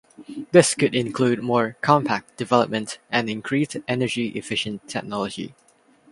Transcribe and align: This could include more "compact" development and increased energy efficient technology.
This 0.51 0.73
could 0.73 0.95
include 0.95 1.43
more 1.43 1.77
"compact" 1.81 2.35
development 2.35 2.97
and 3.11 3.29
increased 3.29 3.77
energy 3.87 4.29
efficient 4.29 4.89
technology. 4.89 5.53